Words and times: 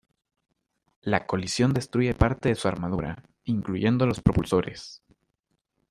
La 1.03 1.27
colisión 1.27 1.73
destruye 1.73 2.15
parte 2.15 2.49
de 2.49 2.55
su 2.55 2.67
armadura, 2.67 3.21
incluyendo 3.43 4.07
los 4.07 4.19
propulsores. 4.19 5.03